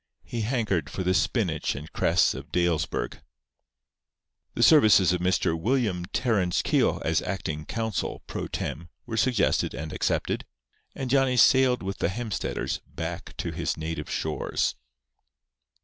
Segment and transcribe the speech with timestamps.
[0.23, 3.21] He hankered for the spinach and cress of Dalesburg.
[4.55, 5.55] The services of Mr.
[5.55, 10.43] William Terence Keogh as acting consul, pro tem., were suggested and accepted,
[10.95, 14.73] and Johnny sailed with the Hemstetters back to his native shores.